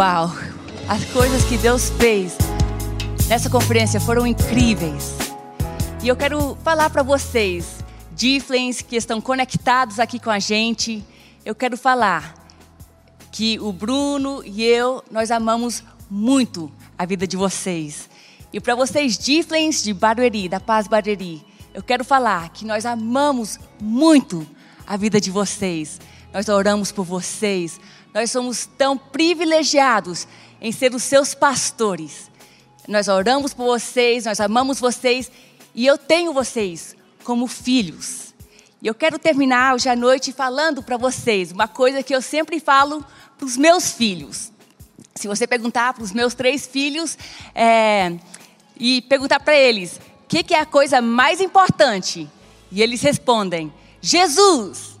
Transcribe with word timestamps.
Uau! 0.00 0.32
As 0.88 1.04
coisas 1.12 1.44
que 1.44 1.58
Deus 1.58 1.90
fez 1.90 2.38
nessa 3.28 3.50
conferência 3.50 4.00
foram 4.00 4.26
incríveis. 4.26 5.14
E 6.02 6.08
eu 6.08 6.16
quero 6.16 6.56
falar 6.64 6.88
para 6.88 7.02
vocês, 7.02 7.84
Difflens, 8.12 8.80
que 8.80 8.96
estão 8.96 9.20
conectados 9.20 10.00
aqui 10.00 10.18
com 10.18 10.30
a 10.30 10.38
gente, 10.38 11.04
eu 11.44 11.54
quero 11.54 11.76
falar 11.76 12.34
que 13.30 13.60
o 13.60 13.74
Bruno 13.74 14.42
e 14.42 14.64
eu, 14.64 15.04
nós 15.10 15.30
amamos 15.30 15.84
muito 16.10 16.72
a 16.96 17.04
vida 17.04 17.26
de 17.26 17.36
vocês. 17.36 18.08
E 18.54 18.58
para 18.58 18.74
vocês, 18.74 19.18
Difflens 19.18 19.82
de 19.82 19.92
Barueri, 19.92 20.48
da 20.48 20.60
Paz 20.60 20.88
Barueri, 20.88 21.44
eu 21.74 21.82
quero 21.82 22.06
falar 22.06 22.48
que 22.48 22.64
nós 22.64 22.86
amamos 22.86 23.60
muito 23.78 24.46
a 24.86 24.96
vida 24.96 25.20
de 25.20 25.30
vocês. 25.30 26.00
Nós 26.32 26.48
oramos 26.48 26.92
por 26.92 27.04
vocês. 27.04 27.80
Nós 28.14 28.30
somos 28.30 28.66
tão 28.78 28.96
privilegiados 28.96 30.26
em 30.60 30.72
ser 30.72 30.94
os 30.94 31.02
seus 31.02 31.34
pastores. 31.34 32.30
Nós 32.88 33.08
oramos 33.08 33.54
por 33.54 33.64
vocês, 33.66 34.24
nós 34.24 34.40
amamos 34.40 34.80
vocês 34.80 35.30
e 35.74 35.86
eu 35.86 35.96
tenho 35.96 36.32
vocês 36.32 36.96
como 37.24 37.46
filhos. 37.46 38.34
E 38.82 38.86
eu 38.86 38.94
quero 38.94 39.18
terminar 39.18 39.74
hoje 39.74 39.88
à 39.88 39.96
noite 39.96 40.32
falando 40.32 40.82
para 40.82 40.96
vocês 40.96 41.52
uma 41.52 41.68
coisa 41.68 42.02
que 42.02 42.14
eu 42.14 42.22
sempre 42.22 42.58
falo 42.58 43.04
para 43.36 43.46
os 43.46 43.56
meus 43.56 43.92
filhos. 43.92 44.50
Se 45.14 45.28
você 45.28 45.46
perguntar 45.46 45.92
para 45.92 46.02
os 46.02 46.12
meus 46.12 46.34
três 46.34 46.66
filhos 46.66 47.18
é, 47.54 48.16
e 48.78 49.02
perguntar 49.02 49.40
para 49.40 49.54
eles 49.54 50.00
o 50.24 50.28
que, 50.28 50.42
que 50.42 50.54
é 50.54 50.60
a 50.60 50.66
coisa 50.66 51.02
mais 51.02 51.40
importante, 51.40 52.28
e 52.72 52.80
eles 52.80 53.02
respondem: 53.02 53.72
Jesus. 54.00 54.99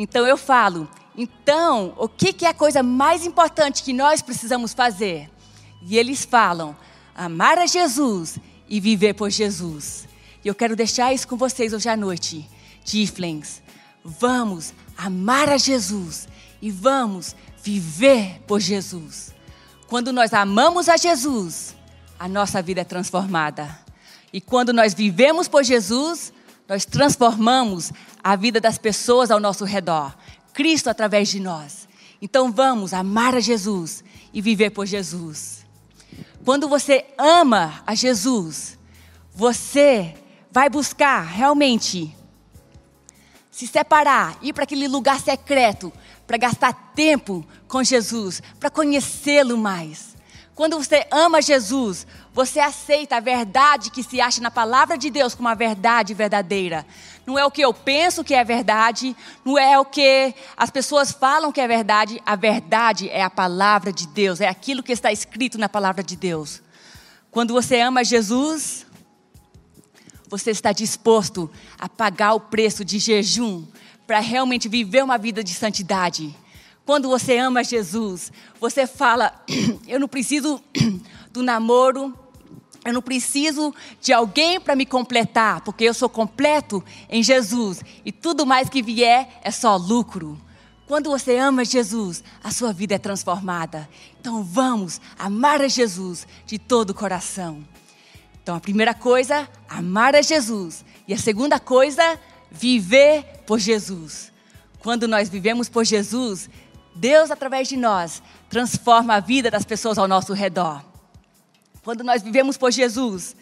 Então 0.00 0.24
eu 0.24 0.36
falo: 0.36 0.88
então, 1.16 1.92
o 1.98 2.08
que, 2.08 2.32
que 2.32 2.46
é 2.46 2.50
a 2.50 2.54
coisa 2.54 2.84
mais 2.84 3.26
importante 3.26 3.82
que 3.82 3.92
nós 3.92 4.22
precisamos 4.22 4.72
fazer? 4.72 5.28
E 5.82 5.98
eles 5.98 6.24
falam: 6.24 6.76
amar 7.16 7.58
a 7.58 7.66
Jesus 7.66 8.38
e 8.68 8.78
viver 8.78 9.14
por 9.14 9.28
Jesus. 9.28 10.06
E 10.44 10.46
eu 10.46 10.54
quero 10.54 10.76
deixar 10.76 11.12
isso 11.12 11.26
com 11.26 11.36
vocês 11.36 11.72
hoje 11.72 11.88
à 11.88 11.96
noite. 11.96 12.48
Tiflens, 12.84 13.60
vamos 14.04 14.72
amar 14.96 15.48
a 15.48 15.56
Jesus 15.56 16.28
e 16.62 16.70
vamos 16.70 17.34
viver 17.60 18.40
por 18.46 18.60
Jesus. 18.60 19.34
Quando 19.88 20.12
nós 20.12 20.32
amamos 20.32 20.88
a 20.88 20.96
Jesus, 20.96 21.74
a 22.20 22.28
nossa 22.28 22.62
vida 22.62 22.82
é 22.82 22.84
transformada. 22.84 23.76
E 24.32 24.40
quando 24.40 24.72
nós 24.72 24.94
vivemos 24.94 25.48
por 25.48 25.64
Jesus, 25.64 26.32
nós 26.68 26.84
transformamos 26.84 27.92
a 28.30 28.36
vida 28.36 28.60
das 28.60 28.76
pessoas 28.76 29.30
ao 29.30 29.40
nosso 29.40 29.64
redor. 29.64 30.14
Cristo 30.52 30.90
através 30.90 31.28
de 31.28 31.40
nós. 31.40 31.88
Então 32.20 32.52
vamos 32.52 32.92
amar 32.92 33.34
a 33.34 33.40
Jesus 33.40 34.04
e 34.34 34.42
viver 34.42 34.68
por 34.68 34.84
Jesus. 34.84 35.64
Quando 36.44 36.68
você 36.68 37.06
ama 37.16 37.82
a 37.86 37.94
Jesus, 37.94 38.78
você 39.34 40.14
vai 40.50 40.68
buscar 40.68 41.22
realmente 41.22 42.14
se 43.50 43.66
separar, 43.66 44.36
ir 44.42 44.52
para 44.52 44.64
aquele 44.64 44.88
lugar 44.88 45.18
secreto, 45.20 45.90
para 46.26 46.36
gastar 46.36 46.92
tempo 46.94 47.46
com 47.66 47.82
Jesus, 47.82 48.42
para 48.60 48.68
conhecê-lo 48.68 49.56
mais. 49.56 50.17
Quando 50.58 50.76
você 50.76 51.06
ama 51.12 51.40
Jesus, 51.40 52.04
você 52.34 52.58
aceita 52.58 53.18
a 53.18 53.20
verdade 53.20 53.92
que 53.92 54.02
se 54.02 54.20
acha 54.20 54.40
na 54.40 54.50
palavra 54.50 54.98
de 54.98 55.08
Deus 55.08 55.32
como 55.32 55.48
uma 55.48 55.54
verdade 55.54 56.14
verdadeira. 56.14 56.84
Não 57.24 57.38
é 57.38 57.46
o 57.46 57.50
que 57.52 57.60
eu 57.60 57.72
penso 57.72 58.24
que 58.24 58.34
é 58.34 58.42
verdade, 58.42 59.16
não 59.44 59.56
é 59.56 59.78
o 59.78 59.84
que 59.84 60.34
as 60.56 60.68
pessoas 60.68 61.12
falam 61.12 61.52
que 61.52 61.60
é 61.60 61.68
verdade. 61.68 62.20
A 62.26 62.34
verdade 62.34 63.08
é 63.08 63.22
a 63.22 63.30
palavra 63.30 63.92
de 63.92 64.08
Deus, 64.08 64.40
é 64.40 64.48
aquilo 64.48 64.82
que 64.82 64.90
está 64.90 65.12
escrito 65.12 65.58
na 65.58 65.68
palavra 65.68 66.02
de 66.02 66.16
Deus. 66.16 66.60
Quando 67.30 67.54
você 67.54 67.78
ama 67.78 68.02
Jesus, 68.02 68.84
você 70.28 70.50
está 70.50 70.72
disposto 70.72 71.48
a 71.78 71.88
pagar 71.88 72.34
o 72.34 72.40
preço 72.40 72.84
de 72.84 72.98
jejum 72.98 73.64
para 74.08 74.18
realmente 74.18 74.68
viver 74.68 75.04
uma 75.04 75.18
vida 75.18 75.44
de 75.44 75.54
santidade. 75.54 76.34
Quando 76.88 77.06
você 77.06 77.36
ama 77.36 77.62
Jesus, 77.62 78.32
você 78.58 78.86
fala: 78.86 79.44
eu 79.86 80.00
não 80.00 80.08
preciso 80.08 80.58
do 81.30 81.42
namoro, 81.42 82.18
eu 82.82 82.94
não 82.94 83.02
preciso 83.02 83.74
de 84.00 84.10
alguém 84.10 84.58
para 84.58 84.74
me 84.74 84.86
completar, 84.86 85.60
porque 85.60 85.84
eu 85.84 85.92
sou 85.92 86.08
completo 86.08 86.82
em 87.10 87.22
Jesus 87.22 87.82
e 88.06 88.10
tudo 88.10 88.46
mais 88.46 88.70
que 88.70 88.80
vier 88.80 89.38
é 89.42 89.50
só 89.50 89.76
lucro. 89.76 90.40
Quando 90.86 91.10
você 91.10 91.36
ama 91.36 91.62
Jesus, 91.62 92.24
a 92.42 92.50
sua 92.50 92.72
vida 92.72 92.94
é 92.94 92.98
transformada. 92.98 93.86
Então 94.18 94.42
vamos 94.42 94.98
amar 95.18 95.60
a 95.60 95.68
Jesus 95.68 96.26
de 96.46 96.58
todo 96.58 96.90
o 96.90 96.94
coração. 96.94 97.62
Então 98.42 98.56
a 98.56 98.60
primeira 98.60 98.94
coisa, 98.94 99.46
amar 99.68 100.16
a 100.16 100.22
Jesus. 100.22 100.86
E 101.06 101.12
a 101.12 101.18
segunda 101.18 101.60
coisa, 101.60 102.18
viver 102.50 103.42
por 103.46 103.58
Jesus. 103.58 104.32
Quando 104.80 105.06
nós 105.06 105.28
vivemos 105.28 105.68
por 105.68 105.84
Jesus, 105.84 106.48
Deus, 106.94 107.30
através 107.30 107.68
de 107.68 107.76
nós, 107.76 108.22
transforma 108.48 109.14
a 109.14 109.20
vida 109.20 109.50
das 109.50 109.64
pessoas 109.64 109.98
ao 109.98 110.08
nosso 110.08 110.32
redor. 110.32 110.84
Quando 111.82 112.02
nós 112.04 112.22
vivemos 112.22 112.56
por 112.56 112.70
Jesus, 112.70 113.36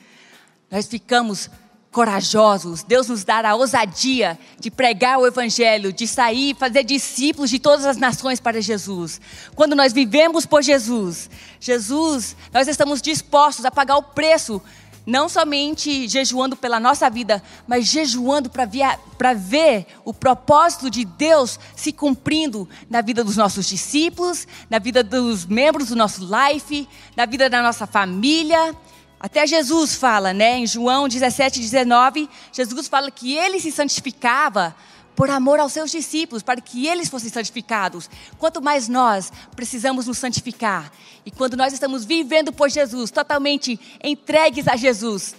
nós 0.70 0.86
ficamos 0.86 1.50
corajosos. 1.96 2.82
Deus 2.82 3.08
nos 3.08 3.24
dá 3.24 3.40
a 3.48 3.54
ousadia 3.54 4.38
de 4.60 4.70
pregar 4.70 5.18
o 5.18 5.26
Evangelho, 5.26 5.94
de 5.94 6.06
sair, 6.06 6.54
fazer 6.54 6.84
discípulos 6.84 7.48
de 7.48 7.58
todas 7.58 7.86
as 7.86 7.96
nações 7.96 8.38
para 8.38 8.60
Jesus. 8.60 9.18
Quando 9.54 9.74
nós 9.74 9.94
vivemos 9.94 10.44
por 10.44 10.62
Jesus, 10.62 11.30
Jesus, 11.58 12.36
nós 12.52 12.68
estamos 12.68 13.00
dispostos 13.00 13.64
a 13.64 13.70
pagar 13.70 13.96
o 13.96 14.02
preço 14.02 14.60
não 15.06 15.28
somente 15.28 16.08
jejuando 16.08 16.56
pela 16.56 16.80
nossa 16.80 17.08
vida, 17.08 17.40
mas 17.66 17.86
jejuando 17.86 18.50
para 18.50 19.34
ver 19.34 19.86
o 20.04 20.12
propósito 20.12 20.90
de 20.90 21.04
Deus 21.04 21.60
se 21.76 21.92
cumprindo 21.92 22.68
na 22.90 23.00
vida 23.00 23.22
dos 23.22 23.36
nossos 23.36 23.66
discípulos, 23.66 24.48
na 24.68 24.80
vida 24.80 25.04
dos 25.04 25.46
membros 25.46 25.88
do 25.88 25.96
nosso 25.96 26.28
life, 26.28 26.88
na 27.16 27.24
vida 27.24 27.48
da 27.48 27.62
nossa 27.62 27.86
família. 27.86 28.74
Até 29.20 29.46
Jesus 29.46 29.94
fala, 29.94 30.34
né, 30.34 30.58
em 30.58 30.66
João 30.66 31.08
17, 31.08 31.60
19, 31.60 32.28
Jesus 32.52 32.88
fala 32.88 33.10
que 33.10 33.34
ele 33.34 33.60
se 33.60 33.70
santificava 33.70 34.74
por 35.16 35.30
amor 35.30 35.58
aos 35.58 35.72
seus 35.72 35.90
discípulos, 35.90 36.42
para 36.42 36.60
que 36.60 36.86
eles 36.86 37.08
fossem 37.08 37.30
santificados. 37.30 38.08
Quanto 38.38 38.60
mais 38.60 38.86
nós 38.86 39.32
precisamos 39.56 40.06
nos 40.06 40.18
santificar, 40.18 40.92
e 41.24 41.30
quando 41.30 41.56
nós 41.56 41.72
estamos 41.72 42.04
vivendo 42.04 42.52
por 42.52 42.68
Jesus, 42.68 43.10
totalmente 43.10 43.80
entregues 44.04 44.68
a 44.68 44.76
Jesus, 44.76 45.34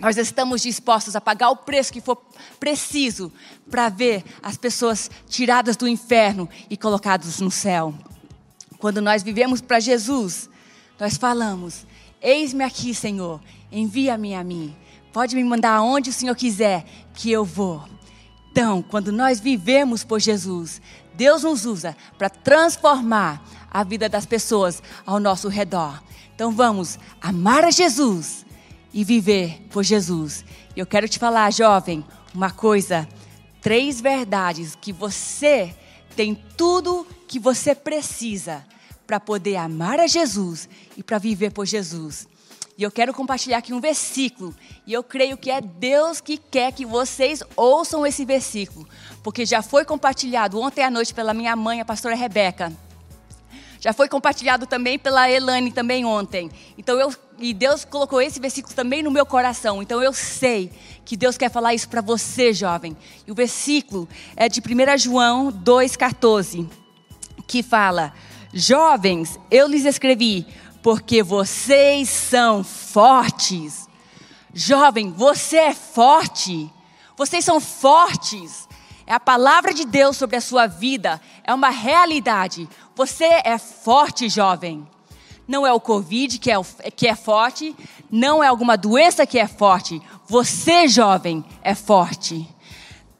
nós 0.00 0.16
estamos 0.16 0.60
dispostos 0.60 1.14
a 1.14 1.20
pagar 1.20 1.50
o 1.50 1.56
preço 1.56 1.92
que 1.92 2.00
for 2.00 2.20
preciso 2.58 3.32
para 3.70 3.88
ver 3.88 4.24
as 4.42 4.56
pessoas 4.56 5.08
tiradas 5.28 5.76
do 5.76 5.86
inferno 5.86 6.48
e 6.68 6.76
colocadas 6.76 7.40
no 7.40 7.50
céu. 7.50 7.94
Quando 8.78 9.00
nós 9.00 9.22
vivemos 9.22 9.60
para 9.60 9.78
Jesus, 9.78 10.50
nós 10.98 11.16
falamos: 11.16 11.86
Eis-me 12.20 12.64
aqui, 12.64 12.92
Senhor, 12.92 13.40
envia-me 13.70 14.34
a 14.34 14.42
mim. 14.42 14.74
Pode 15.12 15.36
me 15.36 15.44
mandar 15.44 15.76
aonde 15.76 16.10
o 16.10 16.12
Senhor 16.12 16.34
quiser, 16.34 16.84
que 17.14 17.30
eu 17.30 17.44
vou. 17.44 17.93
Então, 18.54 18.82
quando 18.82 19.10
nós 19.10 19.40
vivemos 19.40 20.04
por 20.04 20.20
Jesus, 20.20 20.80
Deus 21.12 21.42
nos 21.42 21.66
usa 21.66 21.96
para 22.16 22.30
transformar 22.30 23.44
a 23.68 23.82
vida 23.82 24.08
das 24.08 24.24
pessoas 24.24 24.80
ao 25.04 25.18
nosso 25.18 25.48
redor. 25.48 26.00
Então 26.36 26.52
vamos 26.52 26.96
amar 27.20 27.64
a 27.64 27.72
Jesus 27.72 28.46
e 28.92 29.02
viver 29.02 29.60
por 29.70 29.82
Jesus. 29.82 30.44
Eu 30.76 30.86
quero 30.86 31.08
te 31.08 31.18
falar, 31.18 31.52
jovem, 31.52 32.04
uma 32.32 32.52
coisa, 32.52 33.08
três 33.60 34.00
verdades 34.00 34.78
que 34.80 34.92
você 34.92 35.74
tem 36.14 36.40
tudo 36.56 37.04
que 37.26 37.40
você 37.40 37.74
precisa 37.74 38.64
para 39.04 39.18
poder 39.18 39.56
amar 39.56 39.98
a 39.98 40.06
Jesus 40.06 40.68
e 40.96 41.02
para 41.02 41.18
viver 41.18 41.50
por 41.50 41.66
Jesus. 41.66 42.28
E 42.76 42.82
eu 42.82 42.90
quero 42.90 43.14
compartilhar 43.14 43.58
aqui 43.58 43.72
um 43.72 43.80
versículo. 43.80 44.54
E 44.86 44.92
eu 44.92 45.02
creio 45.02 45.36
que 45.36 45.50
é 45.50 45.60
Deus 45.60 46.20
que 46.20 46.36
quer 46.36 46.72
que 46.72 46.84
vocês 46.84 47.42
ouçam 47.56 48.04
esse 48.04 48.24
versículo. 48.24 48.88
Porque 49.22 49.46
já 49.46 49.62
foi 49.62 49.84
compartilhado 49.84 50.60
ontem 50.60 50.82
à 50.82 50.90
noite 50.90 51.14
pela 51.14 51.32
minha 51.32 51.54
mãe, 51.54 51.80
a 51.80 51.84
pastora 51.84 52.16
Rebeca. 52.16 52.72
Já 53.78 53.92
foi 53.92 54.08
compartilhado 54.08 54.66
também 54.66 54.98
pela 54.98 55.30
Elane 55.30 55.70
também 55.70 56.04
ontem. 56.04 56.50
Então 56.76 56.98
eu 56.98 57.14
e 57.38 57.52
Deus 57.52 57.84
colocou 57.84 58.20
esse 58.20 58.40
versículo 58.40 58.74
também 58.74 59.02
no 59.02 59.10
meu 59.10 59.26
coração. 59.26 59.82
Então 59.82 60.02
eu 60.02 60.12
sei 60.12 60.72
que 61.04 61.16
Deus 61.16 61.36
quer 61.36 61.50
falar 61.50 61.74
isso 61.74 61.88
para 61.88 62.00
você, 62.00 62.52
jovem. 62.52 62.96
E 63.26 63.30
o 63.30 63.34
versículo 63.34 64.08
é 64.34 64.48
de 64.48 64.60
1 64.60 64.98
João 64.98 65.52
2:14, 65.52 66.66
que 67.46 67.62
fala: 67.62 68.14
Jovens, 68.54 69.38
eu 69.50 69.66
lhes 69.68 69.84
escrevi 69.84 70.46
porque 70.84 71.22
vocês 71.22 72.10
são 72.10 72.62
fortes. 72.62 73.88
Jovem, 74.52 75.10
você 75.10 75.56
é 75.56 75.74
forte. 75.74 76.70
Vocês 77.16 77.42
são 77.42 77.58
fortes. 77.58 78.68
É 79.06 79.14
a 79.14 79.18
palavra 79.18 79.72
de 79.72 79.86
Deus 79.86 80.18
sobre 80.18 80.36
a 80.36 80.42
sua 80.42 80.66
vida, 80.66 81.18
é 81.42 81.54
uma 81.54 81.70
realidade. 81.70 82.68
Você 82.94 83.24
é 83.24 83.56
forte, 83.56 84.28
jovem. 84.28 84.86
não 85.48 85.66
é 85.66 85.72
o 85.72 85.80
Covid 85.80 86.38
que 86.38 86.50
é, 86.50 86.60
que 86.94 87.06
é 87.06 87.16
forte, 87.16 87.74
não 88.10 88.44
é 88.44 88.48
alguma 88.48 88.76
doença 88.76 89.26
que 89.26 89.38
é 89.38 89.46
forte. 89.46 90.02
Você, 90.28 90.86
jovem, 90.86 91.42
é 91.62 91.74
forte. 91.74 92.46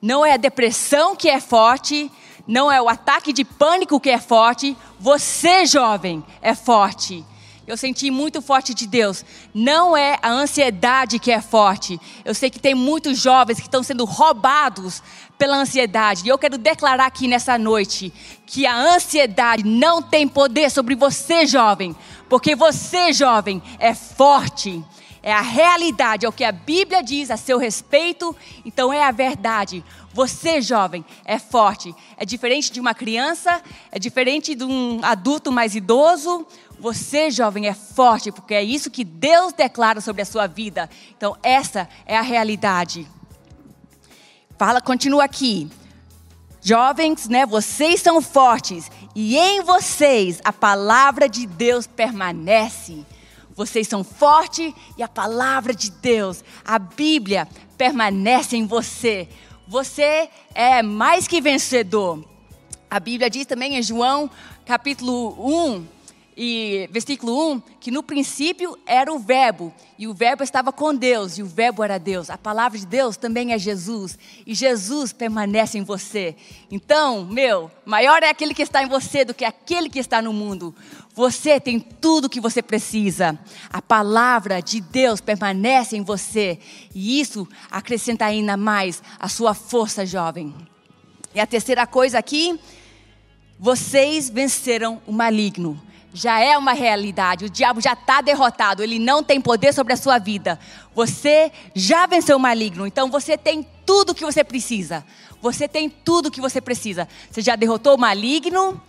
Não 0.03 0.25
é 0.25 0.35
a 0.35 0.39
depressão 0.39 1.17
que 1.17 1.31
é 1.31 1.41
forte, 1.41 2.13
não 2.47 2.71
é 2.71 2.81
o 2.81 2.91
ataque 2.91 3.33
de 3.33 3.43
pânico 3.43 3.99
que 3.99 4.11
é 4.11 4.21
forte. 4.21 4.77
Você, 5.01 5.65
jovem, 5.65 6.23
é 6.43 6.55
forte. 6.55 7.25
Eu 7.67 7.79
senti 7.79 8.11
muito 8.11 8.43
forte 8.43 8.75
de 8.75 8.87
Deus. 8.87 9.25
Não 9.55 9.97
é 9.97 10.19
a 10.21 10.29
ansiedade 10.29 11.19
que 11.19 11.31
é 11.31 11.41
forte. 11.41 11.99
Eu 12.23 12.35
sei 12.35 12.51
que 12.51 12.59
tem 12.59 12.75
muitos 12.75 13.19
jovens 13.19 13.59
que 13.59 13.67
estão 13.67 13.83
sendo 13.83 14.05
roubados 14.05 15.03
pela 15.39 15.57
ansiedade. 15.57 16.25
E 16.25 16.29
eu 16.29 16.37
quero 16.37 16.59
declarar 16.59 17.07
aqui 17.07 17.27
nessa 17.27 17.57
noite 17.57 18.13
que 18.45 18.67
a 18.67 18.77
ansiedade 18.77 19.65
não 19.65 20.03
tem 20.03 20.29
poder 20.29 20.71
sobre 20.71 20.95
você, 20.95 21.47
jovem, 21.47 21.97
porque 22.29 22.55
você, 22.55 23.13
jovem, 23.15 23.63
é 23.79 23.95
forte. 23.95 24.85
É 25.27 25.33
a 25.33 25.41
realidade, 25.41 26.27
é 26.27 26.29
o 26.29 26.33
que 26.33 26.45
a 26.45 26.53
Bíblia 26.53 27.03
diz 27.03 27.31
a 27.31 27.39
seu 27.39 27.57
respeito, 27.57 28.37
então 28.63 28.93
é 28.93 29.03
a 29.03 29.11
verdade. 29.11 29.83
Você, 30.13 30.61
jovem, 30.61 31.03
é 31.25 31.39
forte. 31.39 31.95
É 32.19 32.27
diferente 32.27 32.71
de 32.71 32.79
uma 32.79 32.93
criança, 32.93 33.63
é 33.91 33.99
diferente 33.99 34.55
de 34.55 34.65
um 34.65 35.01
adulto 35.03 35.51
mais 35.51 35.75
idoso. 35.75 36.47
Você, 36.79 37.31
jovem, 37.31 37.67
é 37.67 37.73
forte, 37.73 38.31
porque 38.31 38.53
é 38.53 38.63
isso 38.63 38.91
que 38.91 39.03
Deus 39.03 39.55
declara 39.55 40.03
sobre 40.03 40.21
a 40.21 40.27
sua 40.27 40.47
vida. 40.47 40.91
Então, 41.17 41.35
essa 41.43 41.89
é 42.05 42.19
a 42.19 42.23
realidade. 42.23 43.09
Fala, 44.59 44.79
continua 44.79 45.25
aqui. 45.25 45.71
Jovens, 46.61 47.31
né, 47.31 47.47
vocês 47.47 48.03
são 48.03 48.21
fortes 48.21 48.91
e 49.15 49.39
em 49.39 49.63
vocês 49.63 50.43
a 50.45 50.53
palavra 50.53 51.31
de 51.31 51.47
Deus 51.47 51.87
permanece. 51.87 53.07
Vocês 53.55 53.87
são 53.87 54.03
fortes 54.03 54.73
e 54.99 55.03
a 55.03 55.09
palavra 55.09 55.73
de 55.73 55.91
Deus, 55.91 56.43
a 56.65 56.79
Bíblia, 56.79 57.49
permanece 57.79 58.57
em 58.57 58.67
você. 58.67 59.29
Você 59.69 60.29
é 60.55 60.83
mais 60.83 61.29
que 61.29 61.41
vencedor. 61.41 62.25
A 62.91 63.01
Bíblia 63.01 63.31
diz 63.31 63.47
também 63.47 63.77
em 63.77 63.83
João, 63.83 64.31
capítulo 64.67 65.37
1, 65.39 65.87
e 66.37 66.89
versículo 66.91 67.53
1, 67.53 67.61
que 67.81 67.91
no 67.91 68.03
princípio 68.03 68.77
era 68.87 69.13
o 69.13 69.19
Verbo, 69.19 69.73
e 69.97 70.09
o 70.09 70.15
Verbo 70.15 70.43
estava 70.43 70.73
com 70.73 70.95
Deus, 70.95 71.39
e 71.39 71.43
o 71.43 71.47
Verbo 71.47 71.83
era 71.85 71.99
Deus. 71.99 72.29
A 72.29 72.37
palavra 72.37 72.79
de 72.79 72.87
Deus 72.87 73.17
também 73.17 73.53
é 73.53 73.59
Jesus, 73.59 74.19
e 74.45 74.55
Jesus 74.55 75.13
permanece 75.13 75.79
em 75.79 75.85
você. 75.85 76.35
Então, 76.71 77.25
meu, 77.25 77.71
maior 77.85 78.23
é 78.23 78.31
aquele 78.31 78.53
que 78.53 78.63
está 78.63 78.83
em 78.83 78.89
você 78.89 79.25
do 79.25 79.33
que 79.33 79.45
aquele 79.45 79.89
que 79.89 80.01
está 80.01 80.21
no 80.21 80.33
mundo. 80.33 80.75
Você 81.15 81.61
tem 81.61 81.79
tudo 81.79 82.25
o 82.25 82.31
que 82.31 82.41
você 82.41 82.61
precisa. 82.61 83.39
A 83.71 83.81
palavra 83.81 84.61
de 84.61 84.81
Deus 84.81 85.21
permanece 85.21 85.97
em 85.97 86.03
você, 86.03 86.59
e 86.93 87.21
isso 87.21 87.47
acrescenta 87.71 88.25
ainda 88.25 88.57
mais 88.57 89.01
a 89.21 89.29
sua 89.29 89.55
força, 89.55 90.05
jovem. 90.05 90.53
E 91.33 91.39
a 91.39 91.47
terceira 91.47 91.87
coisa 91.87 92.19
aqui, 92.19 92.59
vocês 93.59 94.29
venceram 94.29 95.01
o 95.07 95.13
maligno 95.13 95.81
já 96.15 96.39
é 96.39 96.57
uma 96.57 96.73
realidade. 96.73 97.45
O 97.45 97.51
diabo 97.51 97.81
já 97.81 97.93
está 97.93 98.21
derrotado, 98.21 98.85
ele 98.85 99.01
não 99.01 99.23
tem 99.23 99.41
poder 99.41 99.75
sobre 99.75 99.93
a 99.93 99.97
sua 99.97 100.17
vida. 100.19 100.59
Você 100.95 101.51
já 101.75 102.07
venceu 102.07 102.37
o 102.37 102.41
maligno, 102.41 102.87
então 102.87 103.11
você 103.11 103.37
tem 103.37 103.67
tudo 103.85 104.11
o 104.11 104.15
que 104.15 104.25
você 104.25 104.45
precisa. 104.45 105.05
Você 105.43 105.67
tem 105.67 105.91
tudo 105.91 106.27
o 106.27 106.31
que 106.31 106.41
você 106.41 106.61
precisa. 106.61 107.09
Você 107.29 107.43
já 107.43 107.57
derrotou 107.57 107.97
o 107.97 108.01
maligno, 108.01 108.81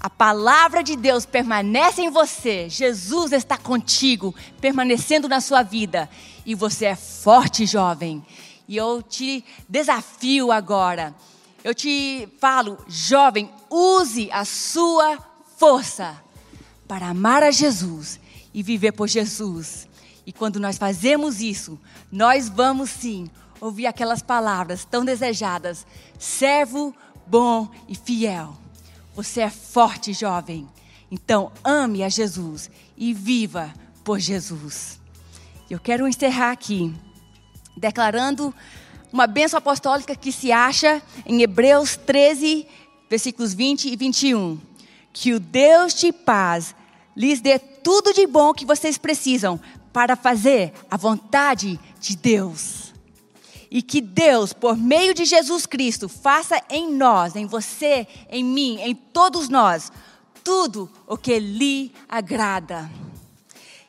a 0.00 0.10
palavra 0.10 0.82
de 0.82 0.96
Deus 0.96 1.24
permanece 1.24 2.02
em 2.02 2.10
você. 2.10 2.68
Jesus 2.68 3.30
está 3.30 3.56
contigo, 3.56 4.34
permanecendo 4.60 5.28
na 5.28 5.40
sua 5.40 5.62
vida. 5.62 6.10
E 6.44 6.56
você 6.56 6.86
é 6.86 6.96
forte, 6.96 7.64
jovem. 7.64 8.26
E 8.66 8.76
eu 8.76 9.00
te 9.00 9.44
desafio 9.68 10.50
agora. 10.50 11.14
Eu 11.62 11.72
te 11.72 12.28
falo, 12.40 12.76
jovem, 12.88 13.48
use 13.70 14.28
a 14.32 14.44
sua 14.44 15.16
força 15.56 16.20
para 16.92 17.08
amar 17.08 17.42
a 17.42 17.50
Jesus 17.50 18.20
e 18.52 18.62
viver 18.62 18.92
por 18.92 19.08
Jesus. 19.08 19.88
E 20.26 20.32
quando 20.32 20.60
nós 20.60 20.76
fazemos 20.76 21.40
isso, 21.40 21.80
nós 22.12 22.50
vamos 22.50 22.90
sim 22.90 23.30
ouvir 23.58 23.86
aquelas 23.86 24.20
palavras 24.20 24.84
tão 24.84 25.02
desejadas: 25.02 25.86
servo 26.18 26.94
bom 27.26 27.70
e 27.88 27.94
fiel. 27.94 28.54
Você 29.14 29.40
é 29.40 29.48
forte, 29.48 30.12
jovem. 30.12 30.68
Então 31.10 31.50
ame 31.64 32.02
a 32.02 32.10
Jesus 32.10 32.70
e 32.94 33.14
viva 33.14 33.72
por 34.04 34.20
Jesus. 34.20 35.00
Eu 35.70 35.80
quero 35.80 36.06
encerrar 36.06 36.50
aqui 36.50 36.94
declarando 37.74 38.54
uma 39.10 39.26
bênção 39.26 39.56
apostólica 39.56 40.14
que 40.14 40.30
se 40.30 40.52
acha 40.52 41.00
em 41.24 41.40
Hebreus 41.40 41.96
13, 41.96 42.66
versículos 43.08 43.54
20 43.54 43.88
e 43.88 43.96
21. 43.96 44.60
Que 45.10 45.32
o 45.32 45.40
Deus 45.40 45.94
de 45.94 46.12
paz 46.12 46.74
lhes 47.16 47.40
dê 47.40 47.58
tudo 47.58 48.12
de 48.12 48.26
bom 48.26 48.52
que 48.52 48.64
vocês 48.64 48.98
precisam 48.98 49.60
para 49.92 50.16
fazer 50.16 50.72
a 50.90 50.96
vontade 50.96 51.78
de 52.00 52.16
Deus. 52.16 52.92
E 53.70 53.80
que 53.80 54.00
Deus, 54.00 54.52
por 54.52 54.76
meio 54.76 55.14
de 55.14 55.24
Jesus 55.24 55.64
Cristo, 55.64 56.08
faça 56.08 56.62
em 56.68 56.92
nós, 56.92 57.36
em 57.36 57.46
você, 57.46 58.06
em 58.30 58.44
mim, 58.44 58.78
em 58.80 58.94
todos 58.94 59.48
nós, 59.48 59.90
tudo 60.44 60.90
o 61.06 61.16
que 61.16 61.38
lhe 61.38 61.92
agrada. 62.08 62.90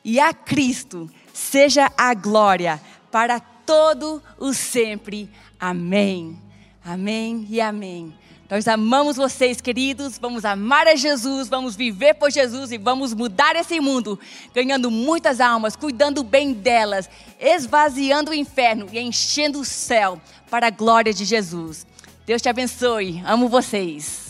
E 0.02 0.18
a 0.18 0.32
Cristo 0.32 1.10
seja 1.32 1.90
a 1.96 2.14
glória 2.14 2.80
para 3.10 3.40
todo 3.40 4.22
o 4.38 4.52
sempre. 4.52 5.30
Amém. 5.58 6.38
Amém 6.84 7.46
e 7.48 7.60
amém. 7.60 8.14
Nós 8.50 8.68
amamos 8.68 9.16
vocês, 9.16 9.60
queridos. 9.60 10.18
Vamos 10.18 10.44
amar 10.44 10.86
a 10.86 10.94
Jesus, 10.94 11.48
vamos 11.48 11.74
viver 11.74 12.14
por 12.14 12.30
Jesus 12.30 12.72
e 12.72 12.78
vamos 12.78 13.14
mudar 13.14 13.56
esse 13.56 13.80
mundo, 13.80 14.18
ganhando 14.54 14.90
muitas 14.90 15.40
almas, 15.40 15.74
cuidando 15.74 16.22
bem 16.22 16.52
delas, 16.52 17.08
esvaziando 17.40 18.30
o 18.30 18.34
inferno 18.34 18.86
e 18.92 18.98
enchendo 18.98 19.60
o 19.60 19.64
céu 19.64 20.20
para 20.50 20.66
a 20.66 20.70
glória 20.70 21.12
de 21.12 21.24
Jesus. 21.24 21.86
Deus 22.26 22.42
te 22.42 22.48
abençoe. 22.48 23.22
Amo 23.26 23.48
vocês. 23.48 24.23